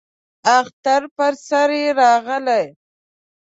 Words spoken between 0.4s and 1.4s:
اختر پر